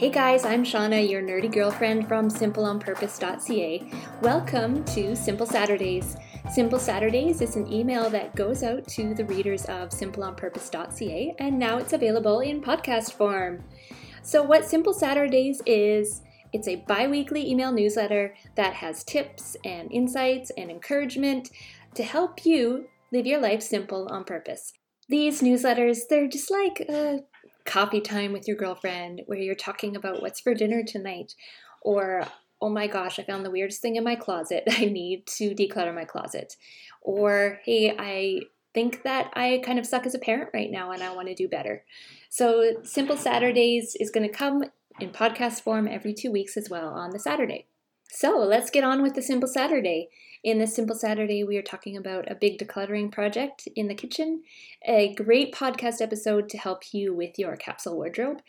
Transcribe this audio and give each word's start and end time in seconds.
Hey 0.00 0.08
guys, 0.08 0.46
I'm 0.46 0.64
Shauna, 0.64 1.06
your 1.06 1.20
nerdy 1.20 1.52
girlfriend 1.52 2.08
from 2.08 2.30
simpleonpurpose.ca. 2.30 3.92
Welcome 4.22 4.82
to 4.86 5.14
Simple 5.14 5.44
Saturdays. 5.44 6.16
Simple 6.50 6.78
Saturdays 6.78 7.42
is 7.42 7.56
an 7.56 7.70
email 7.70 8.08
that 8.08 8.34
goes 8.34 8.62
out 8.62 8.88
to 8.88 9.12
the 9.12 9.26
readers 9.26 9.66
of 9.66 9.90
simpleonpurpose.ca, 9.90 11.34
and 11.38 11.58
now 11.58 11.76
it's 11.76 11.92
available 11.92 12.40
in 12.40 12.62
podcast 12.62 13.12
form. 13.12 13.62
So, 14.22 14.42
what 14.42 14.64
Simple 14.64 14.94
Saturdays 14.94 15.60
is, 15.66 16.22
it's 16.54 16.66
a 16.66 16.76
bi 16.76 17.06
weekly 17.06 17.46
email 17.50 17.70
newsletter 17.70 18.34
that 18.54 18.72
has 18.72 19.04
tips 19.04 19.54
and 19.66 19.92
insights 19.92 20.50
and 20.56 20.70
encouragement 20.70 21.50
to 21.92 22.04
help 22.04 22.46
you 22.46 22.86
live 23.12 23.26
your 23.26 23.42
life 23.42 23.60
simple 23.60 24.08
on 24.08 24.24
purpose. 24.24 24.72
These 25.10 25.42
newsletters, 25.42 26.08
they're 26.08 26.26
just 26.26 26.50
like 26.50 26.80
a 26.88 27.24
coffee 27.70 28.00
time 28.00 28.32
with 28.32 28.48
your 28.48 28.56
girlfriend 28.56 29.22
where 29.26 29.38
you're 29.38 29.54
talking 29.54 29.94
about 29.94 30.20
what's 30.20 30.40
for 30.40 30.54
dinner 30.54 30.82
tonight 30.82 31.36
or 31.82 32.26
oh 32.60 32.68
my 32.68 32.86
gosh, 32.86 33.18
I 33.18 33.22
found 33.22 33.44
the 33.44 33.50
weirdest 33.50 33.80
thing 33.80 33.96
in 33.96 34.04
my 34.04 34.16
closet. 34.16 34.64
I 34.70 34.86
need 34.86 35.26
to 35.38 35.54
declutter 35.54 35.94
my 35.94 36.04
closet. 36.04 36.56
Or 37.00 37.60
hey, 37.64 37.94
I 37.98 38.42
think 38.74 39.02
that 39.04 39.32
I 39.34 39.62
kind 39.64 39.78
of 39.78 39.86
suck 39.86 40.04
as 40.04 40.14
a 40.14 40.18
parent 40.18 40.50
right 40.52 40.70
now 40.70 40.90
and 40.90 41.02
I 41.02 41.14
want 41.14 41.28
to 41.28 41.34
do 41.34 41.48
better. 41.48 41.84
So, 42.28 42.82
Simple 42.82 43.16
Saturdays 43.16 43.96
is 43.98 44.10
going 44.10 44.28
to 44.28 44.34
come 44.34 44.64
in 45.00 45.10
podcast 45.10 45.62
form 45.62 45.88
every 45.88 46.12
two 46.12 46.30
weeks 46.30 46.56
as 46.56 46.68
well 46.68 46.88
on 46.88 47.10
the 47.10 47.18
Saturday. 47.18 47.66
So, 48.08 48.38
let's 48.38 48.70
get 48.70 48.84
on 48.84 49.02
with 49.02 49.14
the 49.14 49.22
Simple 49.22 49.48
Saturday. 49.48 50.10
In 50.42 50.56
this 50.56 50.74
Simple 50.74 50.96
Saturday, 50.96 51.44
we 51.44 51.58
are 51.58 51.62
talking 51.62 51.98
about 51.98 52.30
a 52.30 52.34
big 52.34 52.58
decluttering 52.58 53.12
project 53.12 53.68
in 53.76 53.88
the 53.88 53.94
kitchen, 53.94 54.42
a 54.82 55.14
great 55.14 55.54
podcast 55.54 56.00
episode 56.00 56.48
to 56.48 56.56
help 56.56 56.94
you 56.94 57.12
with 57.12 57.38
your 57.38 57.56
capsule 57.56 57.96
wardrobe, 57.96 58.40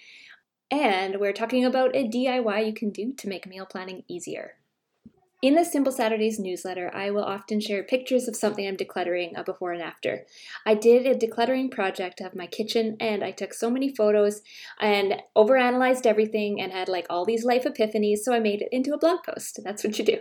and 0.71 1.19
we're 1.19 1.33
talking 1.33 1.65
about 1.65 1.93
a 1.93 2.07
DIY 2.07 2.65
you 2.65 2.73
can 2.73 2.91
do 2.91 3.11
to 3.11 3.27
make 3.27 3.45
meal 3.45 3.65
planning 3.65 4.03
easier. 4.07 4.53
In 5.41 5.55
the 5.55 5.65
Simple 5.65 5.91
Saturdays 5.91 6.39
newsletter, 6.39 6.89
I 6.95 7.11
will 7.11 7.25
often 7.25 7.59
share 7.59 7.83
pictures 7.83 8.29
of 8.29 8.37
something 8.37 8.65
I'm 8.65 8.77
decluttering 8.77 9.37
a 9.37 9.43
before 9.43 9.73
and 9.73 9.81
after. 9.81 10.25
I 10.65 10.75
did 10.75 11.05
a 11.05 11.13
decluttering 11.13 11.71
project 11.71 12.21
of 12.21 12.35
my 12.35 12.47
kitchen 12.47 12.95
and 13.01 13.21
I 13.21 13.31
took 13.31 13.53
so 13.53 13.69
many 13.69 13.93
photos 13.93 14.43
and 14.79 15.21
overanalyzed 15.35 16.05
everything 16.05 16.61
and 16.61 16.71
had 16.71 16.87
like 16.87 17.07
all 17.09 17.25
these 17.25 17.43
life 17.43 17.65
epiphanies, 17.65 18.19
so 18.19 18.33
I 18.33 18.39
made 18.39 18.61
it 18.61 18.69
into 18.71 18.93
a 18.93 18.97
blog 18.97 19.23
post. 19.23 19.59
That's 19.61 19.83
what 19.83 19.99
you 19.99 20.05
do 20.05 20.19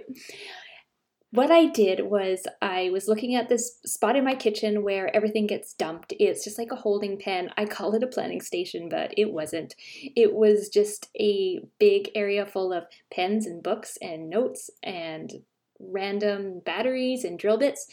what 1.33 1.51
I 1.51 1.67
did 1.67 2.07
was 2.07 2.45
I 2.61 2.91
was 2.91 3.07
looking 3.07 3.37
at 3.37 3.49
this 3.49 3.79
spot 3.87 4.17
in 4.17 4.25
my 4.25 4.35
kitchen 4.35 4.83
where 4.83 5.15
everything 5.15 5.47
gets 5.47 5.75
dumped. 5.75 6.13
It's 6.19 6.43
just 6.43 6.59
like 6.59 6.73
a 6.73 6.77
holding 6.77 7.19
pen. 7.19 7.51
I 7.57 7.67
call 7.67 7.95
it 7.95 8.03
a 8.03 8.09
planning 8.09 8.41
station, 8.41 8.89
but 8.89 9.15
it 9.17 9.33
wasn't. 9.33 9.77
It 10.17 10.35
was 10.35 10.69
just 10.69 11.09
a 11.19 11.61
big 11.79 12.11
area 12.17 12.45
full 12.45 12.73
of 12.73 12.85
pens 13.13 13.47
and 13.47 13.63
books 13.63 13.97
and 14.03 14.29
notes 14.29 14.71
and 14.83 15.31
random 15.79 16.63
batteries 16.67 17.25
and 17.25 17.39
drill 17.39 17.59
bits. 17.59 17.87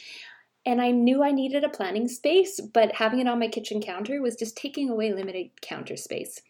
And 0.65 0.81
I 0.81 0.89
knew 0.89 1.23
I 1.23 1.31
needed 1.31 1.63
a 1.63 1.69
planning 1.69 2.07
space, 2.07 2.59
but 2.59 2.95
having 2.95 3.19
it 3.19 3.27
on 3.27 3.39
my 3.39 3.47
kitchen 3.47 3.81
counter 3.81 4.19
was 4.19 4.35
just 4.35 4.57
taking 4.57 4.89
away 4.89 5.13
limited 5.13 5.51
counter 5.61 5.95
space. 5.95 6.41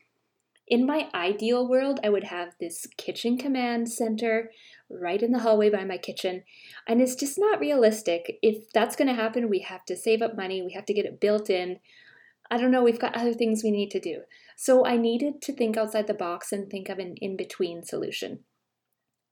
In 0.68 0.86
my 0.86 1.08
ideal 1.14 1.68
world, 1.68 2.00
I 2.04 2.10
would 2.10 2.26
have 2.26 2.56
this 2.60 2.88
kitchen 2.98 3.38
command 3.38 3.90
center 3.90 4.52
right 4.90 5.22
in 5.22 5.32
the 5.32 5.40
hallway 5.40 5.70
by 5.70 5.84
my 5.84 5.98
kitchen. 5.98 6.44
And 6.88 7.02
it's 7.02 7.16
just 7.16 7.38
not 7.38 7.60
realistic. 7.60 8.38
If 8.42 8.72
that's 8.74 8.96
going 8.96 9.08
to 9.08 9.14
happen, 9.14 9.50
we 9.50 9.60
have 9.60 9.86
to 9.86 9.98
save 9.98 10.22
up 10.22 10.36
money, 10.36 10.62
we 10.62 10.74
have 10.74 10.86
to 10.86 10.94
get 10.94 11.06
it 11.06 11.20
built 11.20 11.50
in. 11.50 11.80
I 12.50 12.58
don't 12.58 12.72
know, 12.72 12.84
we've 12.84 13.00
got 13.00 13.16
other 13.16 13.34
things 13.34 13.64
we 13.64 13.72
need 13.72 13.92
to 13.92 14.00
do. 14.00 14.22
So 14.56 14.86
I 14.86 14.98
needed 14.98 15.42
to 15.44 15.54
think 15.54 15.76
outside 15.76 16.08
the 16.08 16.14
box 16.14 16.52
and 16.52 16.70
think 16.70 16.90
of 16.90 17.00
an 17.00 17.16
in 17.18 17.36
between 17.36 17.84
solution. 17.84 18.40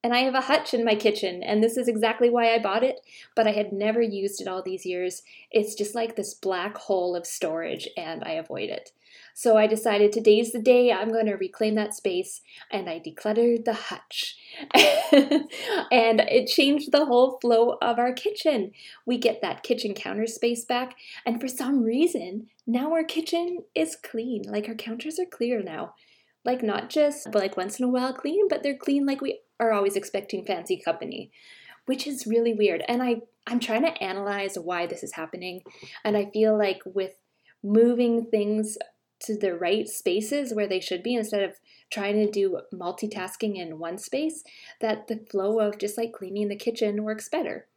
And 0.06 0.14
I 0.14 0.20
have 0.20 0.36
a 0.36 0.42
hutch 0.42 0.76
in 0.76 0.86
my 0.86 0.94
kitchen, 0.94 1.42
and 1.42 1.64
this 1.64 1.78
is 1.78 1.88
exactly 1.88 2.30
why 2.30 2.54
I 2.54 2.60
bought 2.60 2.84
it, 2.84 3.00
but 3.34 3.48
I 3.48 3.54
had 3.54 3.74
never 3.74 4.04
used 4.04 4.40
it 4.40 4.48
all 4.48 4.62
these 4.62 4.86
years. 4.86 5.24
It's 5.50 5.74
just 5.74 5.96
like 5.96 6.16
this 6.16 6.36
black 6.36 6.78
hole 6.78 7.16
of 7.16 7.26
storage, 7.26 7.90
and 7.98 8.24
I 8.24 8.34
avoid 8.34 8.70
it. 8.70 8.92
So 9.34 9.58
I 9.58 9.66
decided 9.66 10.12
today's 10.12 10.52
the 10.52 10.62
day 10.62 10.92
I'm 10.92 11.10
going 11.10 11.26
to 11.26 11.34
reclaim 11.34 11.74
that 11.74 11.96
space, 11.96 12.42
and 12.70 12.88
I 12.88 13.00
decluttered 13.00 13.66
the 13.66 13.74
hutch. 13.74 14.38
and 15.92 16.22
it 16.22 16.50
changed 16.50 16.92
the 16.92 17.06
whole 17.06 17.40
flow 17.40 17.80
of 17.82 17.98
our 17.98 18.14
kitchen. 18.14 18.74
We 19.08 19.18
get 19.18 19.42
that 19.42 19.64
kitchen 19.64 19.96
counter 19.96 20.28
space 20.28 20.66
back, 20.66 20.96
and 21.26 21.42
for 21.42 21.48
some 21.48 21.82
reason, 21.82 22.46
now 22.68 22.94
our 22.94 23.04
kitchen 23.04 23.64
is 23.74 23.96
clean. 23.96 24.44
Like 24.44 24.70
our 24.70 24.76
counters 24.76 25.18
are 25.18 25.26
clear 25.26 25.64
now 25.64 25.96
like 26.46 26.64
not 26.64 26.90
just 26.90 27.28
but 27.32 27.42
like 27.42 27.58
once 27.58 27.80
in 27.80 27.86
a 27.86 27.90
while 27.90 28.14
clean, 28.14 28.48
but 28.48 28.64
they're 28.64 28.78
clean 28.78 29.06
like 29.06 29.22
we 29.22 29.40
are 29.60 29.72
always 29.72 29.96
expecting 29.96 30.46
fancy 30.46 30.78
company, 30.78 31.32
which 31.86 32.06
is 32.08 32.28
really 32.28 32.54
weird. 32.54 32.84
And 32.88 33.02
I 33.02 33.22
I'm 33.48 33.60
trying 33.60 33.84
to 33.84 34.04
analyze 34.04 34.58
why 34.58 34.88
this 34.88 35.04
is 35.04 35.14
happening, 35.14 35.62
and 36.04 36.16
I 36.18 36.30
feel 36.32 36.58
like 36.58 36.82
with 36.86 37.16
moving 37.64 38.28
things 38.30 38.78
to 39.22 39.38
the 39.38 39.56
right 39.56 39.88
spaces 39.88 40.54
where 40.54 40.68
they 40.68 40.80
should 40.80 41.02
be 41.02 41.16
instead 41.16 41.42
of 41.42 41.56
trying 41.90 42.16
to 42.16 42.30
do 42.30 42.60
multitasking 42.74 43.56
in 43.56 43.80
one 43.80 43.98
space, 43.98 44.44
that 44.82 45.08
the 45.08 45.26
flow 45.32 45.60
of 45.60 45.78
just 45.78 45.98
like 45.98 46.12
cleaning 46.12 46.48
the 46.48 46.56
kitchen 46.56 47.04
works 47.04 47.30
better. 47.30 47.68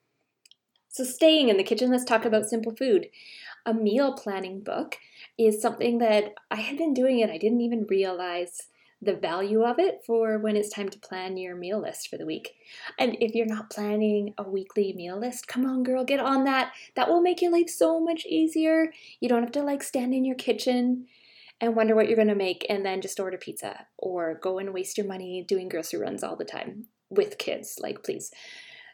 So, 0.88 1.04
staying 1.04 1.48
in 1.48 1.56
the 1.56 1.64
kitchen, 1.64 1.90
let's 1.90 2.04
talk 2.04 2.24
about 2.24 2.48
simple 2.48 2.74
food. 2.74 3.08
A 3.66 3.74
meal 3.74 4.14
planning 4.14 4.60
book 4.60 4.96
is 5.36 5.60
something 5.60 5.98
that 5.98 6.34
I 6.50 6.56
had 6.56 6.78
been 6.78 6.94
doing 6.94 7.22
and 7.22 7.30
I 7.30 7.38
didn't 7.38 7.60
even 7.60 7.86
realize 7.88 8.68
the 9.00 9.14
value 9.14 9.62
of 9.62 9.78
it 9.78 10.00
for 10.04 10.38
when 10.38 10.56
it's 10.56 10.70
time 10.70 10.88
to 10.88 10.98
plan 10.98 11.36
your 11.36 11.54
meal 11.54 11.80
list 11.80 12.08
for 12.08 12.16
the 12.16 12.26
week. 12.26 12.54
And 12.98 13.16
if 13.20 13.34
you're 13.34 13.46
not 13.46 13.70
planning 13.70 14.34
a 14.38 14.42
weekly 14.42 14.92
meal 14.92 15.18
list, 15.18 15.46
come 15.46 15.64
on, 15.64 15.84
girl, 15.84 16.04
get 16.04 16.18
on 16.18 16.44
that. 16.44 16.72
That 16.96 17.08
will 17.08 17.20
make 17.20 17.40
your 17.40 17.52
life 17.52 17.68
so 17.68 18.00
much 18.00 18.26
easier. 18.26 18.92
You 19.20 19.28
don't 19.28 19.42
have 19.42 19.52
to 19.52 19.62
like 19.62 19.82
stand 19.84 20.14
in 20.14 20.24
your 20.24 20.34
kitchen 20.34 21.06
and 21.60 21.76
wonder 21.76 21.94
what 21.94 22.06
you're 22.06 22.16
going 22.16 22.28
to 22.28 22.34
make 22.34 22.66
and 22.68 22.84
then 22.84 23.00
just 23.00 23.20
order 23.20 23.38
pizza 23.38 23.86
or 23.96 24.38
go 24.42 24.58
and 24.58 24.74
waste 24.74 24.98
your 24.98 25.06
money 25.06 25.44
doing 25.46 25.68
grocery 25.68 26.00
runs 26.00 26.24
all 26.24 26.36
the 26.36 26.44
time 26.44 26.86
with 27.10 27.38
kids. 27.38 27.78
Like, 27.80 28.02
please. 28.02 28.32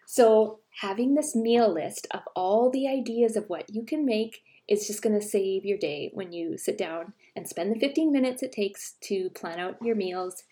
So, 0.06 0.60
having 0.80 1.14
this 1.14 1.34
meal 1.34 1.72
list 1.72 2.06
of 2.10 2.22
all 2.34 2.70
the 2.70 2.88
ideas 2.88 3.36
of 3.36 3.48
what 3.48 3.72
you 3.74 3.84
can 3.84 4.04
make 4.04 4.42
is 4.66 4.86
just 4.86 5.02
going 5.02 5.18
to 5.18 5.26
save 5.26 5.64
your 5.64 5.78
day 5.78 6.10
when 6.14 6.32
you 6.32 6.56
sit 6.56 6.78
down 6.78 7.12
and 7.36 7.48
spend 7.48 7.74
the 7.74 7.78
15 7.78 8.10
minutes 8.10 8.42
it 8.42 8.52
takes 8.52 8.94
to 9.00 9.30
plan 9.30 9.58
out 9.58 9.76
your 9.82 9.94
meals 9.94 10.44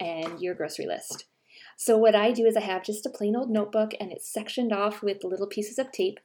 and 0.00 0.40
your 0.40 0.54
grocery 0.54 0.86
list. 0.86 1.24
So, 1.76 1.96
what 1.96 2.14
I 2.14 2.32
do 2.32 2.44
is 2.44 2.56
I 2.56 2.60
have 2.60 2.84
just 2.84 3.06
a 3.06 3.10
plain 3.10 3.36
old 3.36 3.50
notebook 3.50 3.92
and 4.00 4.12
it's 4.12 4.30
sectioned 4.30 4.72
off 4.72 5.02
with 5.02 5.24
little 5.24 5.46
pieces 5.46 5.78
of 5.78 5.92
tape. 5.92 6.20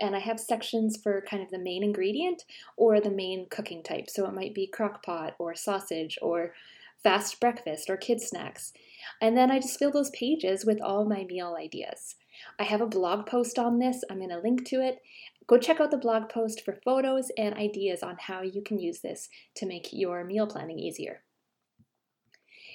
And 0.00 0.16
I 0.16 0.20
have 0.20 0.40
sections 0.40 0.96
for 0.96 1.24
kind 1.28 1.42
of 1.42 1.50
the 1.50 1.58
main 1.58 1.82
ingredient 1.82 2.44
or 2.76 3.00
the 3.00 3.10
main 3.10 3.46
cooking 3.50 3.82
type. 3.82 4.08
So, 4.10 4.26
it 4.26 4.34
might 4.34 4.54
be 4.54 4.66
crock 4.66 5.04
pot 5.04 5.34
or 5.38 5.54
sausage 5.54 6.18
or 6.22 6.54
fast 7.02 7.40
breakfast 7.40 7.90
or 7.90 7.96
kid 7.96 8.20
snacks. 8.20 8.72
And 9.20 9.36
then 9.36 9.50
I 9.50 9.58
just 9.58 9.78
fill 9.78 9.90
those 9.90 10.10
pages 10.10 10.64
with 10.64 10.80
all 10.80 11.04
my 11.04 11.24
meal 11.24 11.56
ideas. 11.58 12.16
I 12.58 12.64
have 12.64 12.80
a 12.80 12.86
blog 12.86 13.26
post 13.26 13.58
on 13.58 13.78
this. 13.78 14.02
I'm 14.10 14.18
going 14.18 14.30
to 14.30 14.38
link 14.38 14.64
to 14.66 14.80
it. 14.80 15.00
Go 15.46 15.58
check 15.58 15.80
out 15.80 15.90
the 15.90 15.96
blog 15.96 16.28
post 16.28 16.64
for 16.64 16.78
photos 16.84 17.30
and 17.36 17.54
ideas 17.54 18.02
on 18.02 18.16
how 18.18 18.42
you 18.42 18.62
can 18.62 18.78
use 18.78 19.00
this 19.00 19.28
to 19.56 19.66
make 19.66 19.88
your 19.92 20.24
meal 20.24 20.46
planning 20.46 20.78
easier. 20.78 21.22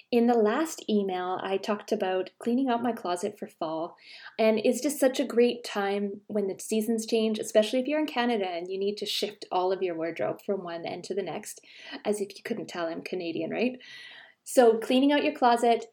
In 0.10 0.28
the 0.28 0.36
last 0.36 0.86
email, 0.90 1.38
I 1.44 1.58
talked 1.58 1.92
about 1.92 2.30
cleaning 2.40 2.70
out 2.70 2.82
my 2.82 2.94
closet 2.94 3.38
for 3.38 3.48
fall, 3.48 3.98
and 4.40 4.58
it's 4.64 4.80
just 4.80 5.02
such 5.02 5.20
a 5.20 5.26
great 5.26 5.66
time 5.66 6.22
when 6.28 6.48
the 6.48 6.58
seasons 6.60 7.06
change, 7.06 7.40
especially 7.40 7.80
if 7.80 7.88
you're 7.88 8.00
in 8.00 8.06
Canada 8.06 8.48
and 8.48 8.72
you 8.72 8.80
need 8.80 8.96
to 8.98 9.06
shift 9.06 9.46
all 9.52 9.74
of 9.74 9.82
your 9.82 9.96
wardrobe 9.96 10.40
from 10.46 10.64
one 10.64 10.86
end 10.86 11.04
to 11.06 11.14
the 11.14 11.22
next. 11.22 11.60
As 12.06 12.22
if 12.22 12.30
you 12.38 12.44
couldn't 12.46 12.70
tell, 12.70 12.88
I'm 12.88 13.02
Canadian, 13.02 13.52
right? 13.52 13.80
So, 14.50 14.78
cleaning 14.78 15.12
out 15.12 15.26
your 15.26 15.34
closet, 15.34 15.88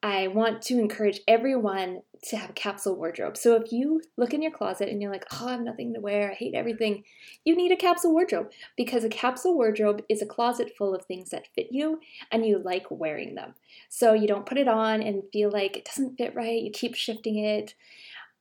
I 0.00 0.28
want 0.28 0.62
to 0.62 0.78
encourage 0.78 1.22
everyone 1.26 2.02
to 2.26 2.36
have 2.36 2.50
a 2.50 2.52
capsule 2.52 2.94
wardrobe. 2.94 3.36
So 3.36 3.56
if 3.56 3.72
you 3.72 4.00
look 4.16 4.32
in 4.32 4.42
your 4.42 4.52
closet 4.52 4.88
and 4.88 5.02
you're 5.02 5.10
like, 5.10 5.24
oh, 5.32 5.48
I 5.48 5.50
have 5.50 5.60
nothing 5.60 5.92
to 5.92 6.00
wear, 6.00 6.30
I 6.30 6.34
hate 6.34 6.54
everything, 6.54 7.02
you 7.44 7.56
need 7.56 7.72
a 7.72 7.76
capsule 7.76 8.12
wardrobe 8.12 8.52
because 8.76 9.02
a 9.02 9.08
capsule 9.08 9.56
wardrobe 9.56 10.02
is 10.08 10.22
a 10.22 10.26
closet 10.26 10.70
full 10.78 10.94
of 10.94 11.04
things 11.04 11.30
that 11.30 11.48
fit 11.56 11.72
you 11.72 11.98
and 12.30 12.46
you 12.46 12.60
like 12.60 12.86
wearing 12.90 13.34
them. 13.34 13.54
So 13.88 14.12
you 14.12 14.28
don't 14.28 14.46
put 14.46 14.58
it 14.58 14.68
on 14.68 15.02
and 15.02 15.24
feel 15.32 15.50
like 15.50 15.76
it 15.76 15.84
doesn't 15.84 16.16
fit 16.16 16.32
right, 16.36 16.62
you 16.62 16.70
keep 16.70 16.94
shifting 16.94 17.38
it, 17.38 17.74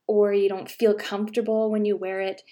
or 0.06 0.32
you 0.32 0.48
don't 0.48 0.70
feel 0.70 0.94
comfortable 0.94 1.72
when 1.72 1.86
you 1.86 1.98
wear 1.98 2.22
it. 2.22 2.44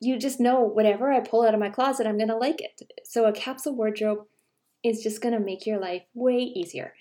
You 0.00 0.18
just 0.18 0.40
know 0.40 0.62
whatever 0.62 1.12
I 1.12 1.20
pull 1.20 1.46
out 1.46 1.52
of 1.52 1.60
my 1.60 1.68
closet, 1.68 2.06
I'm 2.06 2.16
gonna 2.16 2.38
like 2.38 2.62
it. 2.62 2.80
So 3.04 3.26
a 3.26 3.32
capsule 3.32 3.76
wardrobe 3.76 4.26
is 4.82 5.02
just 5.02 5.20
gonna 5.20 5.40
make 5.40 5.66
your 5.66 5.78
life 5.78 6.02
way 6.14 6.38
easier. 6.38 6.94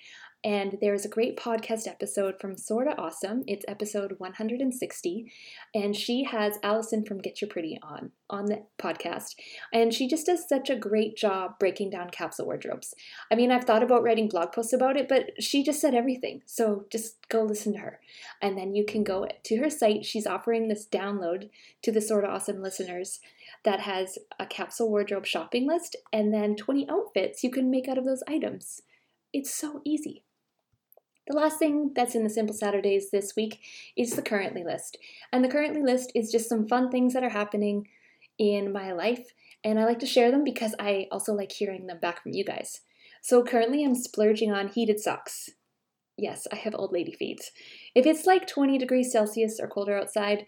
And 0.44 0.80
there's 0.82 1.06
a 1.06 1.10
great 1.10 1.38
podcast 1.38 1.88
episode 1.88 2.40
from 2.40 2.58
Sorta 2.58 2.98
Awesome. 2.98 3.44
It's 3.46 3.64
episode 3.68 4.16
160. 4.18 5.32
And 5.76 5.96
she 5.96 6.24
has 6.24 6.58
Allison 6.64 7.06
from 7.06 7.20
Get 7.20 7.42
Your 7.42 7.50
Pretty 7.50 7.78
on 7.84 8.12
on 8.28 8.46
the 8.46 8.64
podcast. 8.80 9.36
And 9.72 9.94
she 9.94 10.08
just 10.08 10.26
does 10.26 10.50
such 10.50 10.72
a 10.72 10.76
great 10.76 11.16
job 11.16 11.60
breaking 11.60 11.92
down 11.92 12.10
capsule 12.10 12.48
wardrobes. 12.48 12.96
I 13.32 13.36
mean, 13.36 13.52
I've 13.52 13.66
thought 13.66 13.84
about 13.84 14.02
writing 14.02 14.30
blog 14.30 14.52
posts 14.52 14.74
about 14.74 14.98
it, 14.98 15.08
but 15.08 15.32
she 15.40 15.64
just 15.64 15.80
said 15.80 15.94
everything. 15.94 16.42
So 16.48 16.86
just 16.90 17.30
go 17.30 17.44
listen 17.44 17.74
to 17.74 17.80
her. 17.80 18.00
And 18.42 18.58
then 18.58 18.74
you 18.74 18.84
can 18.84 19.04
go 19.04 19.28
to 19.44 19.58
her 19.58 19.70
site. 19.70 20.06
She's 20.06 20.26
offering 20.26 20.68
this 20.68 20.88
download 20.88 21.50
to 21.84 21.92
the 21.92 22.02
Sorta 22.02 22.28
Awesome 22.28 22.64
listeners 22.64 23.20
that 23.64 23.82
has 23.82 24.18
a 24.40 24.48
capsule 24.48 24.90
wardrobe 24.90 25.28
shopping 25.28 25.68
list 25.68 25.96
and 26.12 26.34
then 26.34 26.56
20 26.56 26.90
outfits 26.90 27.44
you 27.44 27.52
can 27.52 27.70
make 27.70 27.88
out 27.88 28.00
of 28.00 28.06
those 28.06 28.24
items. 28.28 28.82
It's 29.34 29.54
so 29.54 29.82
easy. 29.86 30.24
The 31.32 31.38
last 31.38 31.60
thing 31.60 31.92
that's 31.96 32.14
in 32.14 32.26
the 32.26 32.30
Simple 32.30 32.54
Saturdays 32.54 33.10
this 33.10 33.38
week 33.38 33.62
is 33.96 34.18
the 34.18 34.22
currently 34.22 34.66
list. 34.66 34.98
And 35.32 35.42
the 35.42 35.48
currently 35.48 35.82
list 35.82 36.12
is 36.14 36.30
just 36.30 36.50
some 36.50 36.68
fun 36.68 36.92
things 36.92 37.14
that 37.14 37.24
are 37.24 37.30
happening 37.30 37.88
in 38.38 38.74
my 38.74 38.92
life, 38.92 39.30
and 39.64 39.80
I 39.80 39.86
like 39.86 40.00
to 40.00 40.06
share 40.06 40.30
them 40.30 40.44
because 40.44 40.76
I 40.78 41.08
also 41.10 41.34
like 41.34 41.54
hearing 41.54 41.88
them 41.88 42.00
back 42.02 42.22
from 42.22 42.34
you 42.34 42.44
guys. 42.44 42.82
So 43.22 43.46
currently 43.46 43.86
I'm 43.86 43.96
splurging 43.96 44.52
on 44.52 44.68
heated 44.68 45.00
socks. 45.00 45.50
Yes, 46.18 46.48
I 46.52 46.58
have 46.58 46.76
old 46.76 46.92
lady 46.92 47.14
feet. 47.14 47.50
If 47.96 48.06
it's 48.06 48.26
like 48.26 48.46
20 48.46 48.78
degrees 48.78 49.10
Celsius 49.10 49.58
or 49.58 49.70
colder 49.70 49.98
outside, 49.98 50.48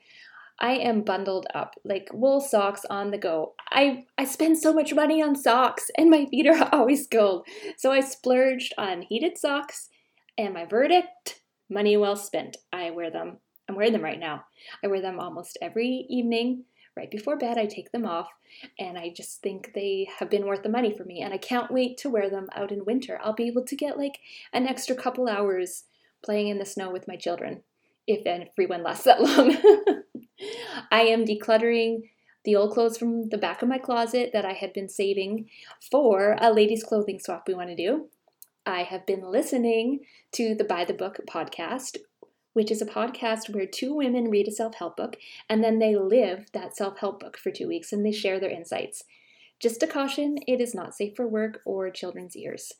I 0.60 0.74
am 0.74 1.04
bundled 1.04 1.48
up, 1.56 1.76
like 1.86 2.10
wool 2.12 2.42
socks 2.42 2.84
on 2.90 3.12
the 3.12 3.18
go. 3.18 3.54
I, 3.72 4.04
I 4.18 4.26
spend 4.26 4.58
so 4.58 4.74
much 4.74 4.94
money 4.94 5.24
on 5.24 5.38
socks 5.38 5.90
and 5.98 6.10
my 6.10 6.26
feet 6.26 6.46
are 6.46 6.68
always 6.74 7.08
cold. 7.08 7.48
So 7.78 7.94
I 7.94 8.02
splurged 8.02 8.74
on 8.78 9.04
heated 9.04 9.38
socks 9.38 9.90
and 10.38 10.54
my 10.54 10.66
verdict, 10.66 11.42
money 11.70 11.98
well 11.98 12.16
spent. 12.16 12.58
I 12.72 12.92
wear 12.92 13.12
them. 13.12 13.38
I'm 13.68 13.76
wearing 13.76 13.94
them 13.94 14.04
right 14.04 14.20
now. 14.20 14.46
I 14.84 14.88
wear 14.88 15.02
them 15.02 15.20
almost 15.20 15.58
every 15.62 16.06
evening. 16.10 16.66
Right 16.96 17.10
before 17.10 17.38
bed, 17.38 17.58
I 17.58 17.66
take 17.66 17.92
them 17.92 18.06
off, 18.06 18.28
and 18.78 19.00
I 19.00 19.10
just 19.10 19.42
think 19.42 19.72
they 19.74 20.08
have 20.20 20.30
been 20.30 20.46
worth 20.46 20.62
the 20.62 20.70
money 20.70 20.96
for 20.96 21.04
me. 21.04 21.22
And 21.22 21.34
I 21.34 21.40
can't 21.40 21.72
wait 21.72 21.98
to 22.00 22.10
wear 22.10 22.30
them 22.30 22.48
out 22.56 22.72
in 22.72 22.86
winter. 22.86 23.20
I'll 23.24 23.34
be 23.34 23.48
able 23.48 23.66
to 23.66 23.76
get 23.76 23.98
like 23.98 24.20
an 24.54 24.68
extra 24.68 24.96
couple 24.96 25.28
hours 25.28 25.86
playing 26.24 26.50
in 26.50 26.60
the 26.60 26.66
snow 26.66 26.92
with 26.92 27.08
my 27.08 27.16
children, 27.16 27.64
if 28.06 28.28
everyone 28.28 28.84
lasts 28.84 29.06
that 29.06 29.22
long. 29.24 29.56
I 30.92 31.02
am 31.02 31.26
decluttering 31.26 32.10
the 32.44 32.56
old 32.56 32.74
clothes 32.74 32.98
from 32.98 33.30
the 33.30 33.38
back 33.38 33.62
of 33.62 33.70
my 33.70 33.78
closet 33.78 34.32
that 34.34 34.46
I 34.46 34.54
had 34.54 34.74
been 34.74 34.90
saving 34.90 35.50
for 35.90 36.36
a 36.40 36.52
ladies' 36.52 36.84
clothing 36.84 37.20
swap 37.20 37.48
we 37.48 37.54
want 37.54 37.70
to 37.70 37.76
do. 37.76 38.10
I 38.66 38.84
have 38.84 39.06
been 39.06 39.30
listening 39.30 40.02
to 40.34 40.56
the 40.56 40.64
By 40.64 40.86
the 40.86 40.94
Book 40.94 41.20
podcast, 41.30 41.98
which 42.54 42.72
is 42.72 42.82
a 42.82 42.86
podcast 42.86 43.54
where 43.54 43.66
two 43.66 43.94
women 43.94 44.30
read 44.30 44.48
a 44.48 44.52
self 44.52 44.76
help 44.76 44.96
book 44.96 45.18
and 45.50 45.62
then 45.62 45.80
they 45.80 45.98
live 45.98 46.46
that 46.54 46.76
self 46.76 47.00
help 47.00 47.20
book 47.20 47.38
for 47.38 47.52
two 47.52 47.68
weeks 47.68 47.92
and 47.92 48.06
they 48.06 48.12
share 48.12 48.40
their 48.40 48.50
insights. 48.50 49.04
Just 49.60 49.84
a 49.84 49.88
caution, 49.88 50.38
it 50.48 50.62
is 50.62 50.74
not 50.74 50.96
safe 50.96 51.16
for 51.16 51.28
work 51.28 51.62
or 51.66 51.90
children's 51.90 52.38
ears. 52.38 52.72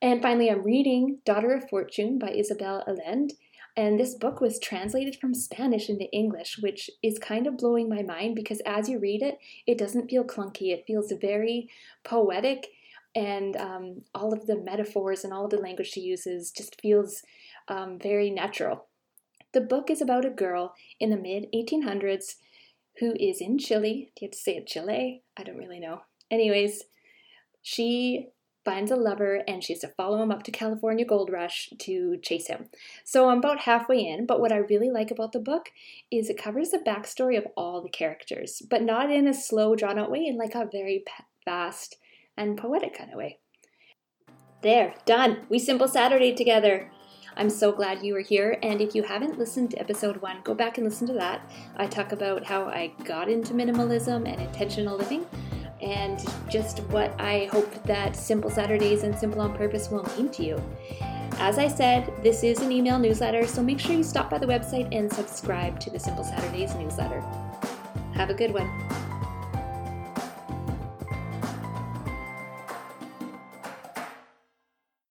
And 0.00 0.22
finally, 0.22 0.50
I'm 0.50 0.62
reading 0.62 1.18
Daughter 1.24 1.52
of 1.52 1.68
Fortune 1.68 2.18
by 2.18 2.30
Isabel 2.30 2.84
Allende. 2.86 3.34
And 3.76 3.98
this 3.98 4.14
book 4.14 4.40
was 4.40 4.58
translated 4.58 5.16
from 5.20 5.34
Spanish 5.34 5.88
into 5.88 6.10
English, 6.12 6.58
which 6.60 6.90
is 7.02 7.18
kind 7.18 7.46
of 7.46 7.56
blowing 7.56 7.88
my 7.88 8.02
mind 8.02 8.34
because 8.34 8.60
as 8.66 8.88
you 8.88 8.98
read 8.98 9.22
it, 9.22 9.38
it 9.66 9.78
doesn't 9.78 10.08
feel 10.08 10.24
clunky. 10.24 10.72
It 10.72 10.84
feels 10.86 11.12
very 11.20 11.68
poetic, 12.04 12.66
and 13.18 13.56
um, 13.56 14.02
all 14.14 14.32
of 14.32 14.46
the 14.46 14.56
metaphors 14.56 15.24
and 15.24 15.32
all 15.32 15.44
of 15.44 15.50
the 15.50 15.58
language 15.58 15.88
she 15.88 16.00
uses 16.00 16.52
just 16.52 16.80
feels 16.80 17.22
um, 17.66 17.98
very 18.00 18.30
natural. 18.30 18.86
The 19.52 19.60
book 19.60 19.90
is 19.90 20.00
about 20.00 20.24
a 20.24 20.30
girl 20.30 20.74
in 21.00 21.10
the 21.10 21.16
mid 21.16 21.46
1800s 21.52 22.36
who 23.00 23.14
is 23.18 23.40
in 23.40 23.58
Chile. 23.58 24.12
Do 24.14 24.24
you 24.24 24.28
have 24.28 24.32
to 24.32 24.38
say 24.38 24.52
it 24.52 24.68
Chile? 24.68 25.24
I 25.36 25.42
don't 25.42 25.56
really 25.56 25.80
know. 25.80 26.02
Anyways, 26.30 26.84
she 27.60 28.28
finds 28.64 28.92
a 28.92 28.96
lover 28.96 29.42
and 29.48 29.64
she 29.64 29.72
has 29.72 29.80
to 29.80 29.88
follow 29.88 30.22
him 30.22 30.30
up 30.30 30.44
to 30.44 30.52
California 30.52 31.04
Gold 31.04 31.30
Rush 31.32 31.70
to 31.80 32.18
chase 32.22 32.46
him. 32.46 32.66
So 33.04 33.30
I'm 33.30 33.38
about 33.38 33.60
halfway 33.60 33.98
in, 34.06 34.26
but 34.26 34.40
what 34.40 34.52
I 34.52 34.58
really 34.58 34.90
like 34.90 35.10
about 35.10 35.32
the 35.32 35.40
book 35.40 35.70
is 36.12 36.30
it 36.30 36.40
covers 36.40 36.70
the 36.70 36.78
backstory 36.78 37.36
of 37.36 37.46
all 37.56 37.82
the 37.82 37.88
characters, 37.88 38.62
but 38.70 38.82
not 38.82 39.10
in 39.10 39.26
a 39.26 39.34
slow, 39.34 39.74
drawn 39.74 39.98
out 39.98 40.10
way, 40.10 40.24
in 40.24 40.36
like 40.36 40.54
a 40.54 40.68
very 40.70 41.02
fast 41.44 41.96
and 42.38 42.56
poetic 42.56 42.96
kind 42.96 43.12
of 43.12 43.18
way. 43.18 43.38
There, 44.62 44.94
done. 45.04 45.46
We 45.48 45.58
Simple 45.58 45.88
Saturday 45.88 46.34
together. 46.34 46.90
I'm 47.36 47.50
so 47.50 47.70
glad 47.70 48.02
you 48.02 48.14
were 48.14 48.20
here. 48.20 48.58
And 48.62 48.80
if 48.80 48.94
you 48.94 49.02
haven't 49.02 49.38
listened 49.38 49.70
to 49.70 49.78
episode 49.78 50.16
one, 50.22 50.40
go 50.42 50.54
back 50.54 50.78
and 50.78 50.86
listen 50.86 51.06
to 51.08 51.12
that. 51.14 51.48
I 51.76 51.86
talk 51.86 52.12
about 52.12 52.44
how 52.44 52.64
I 52.64 52.92
got 53.04 53.28
into 53.28 53.54
minimalism 53.54 54.26
and 54.26 54.40
intentional 54.40 54.96
living 54.96 55.26
and 55.80 56.24
just 56.50 56.80
what 56.90 57.14
I 57.20 57.48
hope 57.52 57.84
that 57.84 58.16
Simple 58.16 58.50
Saturdays 58.50 59.04
and 59.04 59.16
Simple 59.16 59.40
on 59.40 59.56
Purpose 59.56 59.90
will 59.90 60.02
mean 60.16 60.28
to 60.30 60.44
you. 60.44 60.62
As 61.38 61.58
I 61.58 61.68
said, 61.68 62.12
this 62.24 62.42
is 62.42 62.60
an 62.62 62.72
email 62.72 62.98
newsletter, 62.98 63.46
so 63.46 63.62
make 63.62 63.78
sure 63.78 63.94
you 63.94 64.02
stop 64.02 64.28
by 64.28 64.38
the 64.38 64.46
website 64.46 64.88
and 64.92 65.12
subscribe 65.12 65.78
to 65.80 65.90
the 65.90 66.00
Simple 66.00 66.24
Saturdays 66.24 66.74
newsletter. 66.74 67.20
Have 68.14 68.30
a 68.30 68.34
good 68.34 68.52
one. 68.52 68.68